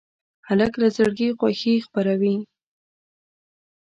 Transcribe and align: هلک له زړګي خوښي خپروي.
هلک 0.47 0.73
له 0.81 0.87
زړګي 0.95 1.29
خوښي 1.39 1.75
خپروي. 1.85 2.35